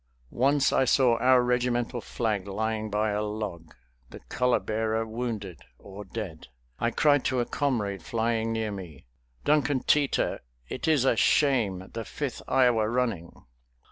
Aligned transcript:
Once 0.33 0.73
I 0.73 0.83
saw 0.83 1.19
our 1.19 1.43
regimental 1.43 2.01
flag 2.01 2.47
lying 2.47 2.89
by 2.89 3.11
a 3.11 3.21
log, 3.21 3.75
the 4.09 4.19
color 4.21 4.59
bearer 4.59 5.05
wounded 5.05 5.61
or 5.77 6.03
dead. 6.05 6.47
I 6.79 6.89
cried 6.89 7.23
to 7.25 7.39
a 7.39 7.45
comrade 7.45 8.01
flying 8.01 8.51
near 8.51 8.71
me, 8.71 9.05
"Duncan 9.45 9.81
Teter, 9.83 10.39
it 10.67 10.87
is 10.87 11.05
a 11.05 11.15
shame 11.15 11.91
the 11.93 12.03
Fifth 12.03 12.41
Iowa 12.47 12.89
running." 12.89 13.45